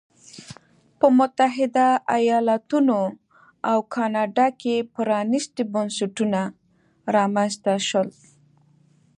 [0.99, 2.99] په متحده ایالتونو
[3.71, 6.41] او کاناډا کې پرانیستي بنسټونه
[7.15, 8.09] رامنځته شول.